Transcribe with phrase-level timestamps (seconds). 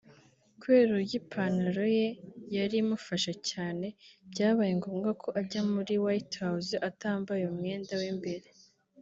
[0.59, 2.07] Kubera uburyo ipantaro ye
[2.55, 3.87] yari imufashe cyane
[4.31, 8.47] byabaye ngombwa ko ajya muri White House atambaye umwenda w'imbere